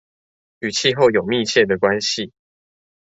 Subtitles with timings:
[0.57, 2.31] 與氣候有密切的關係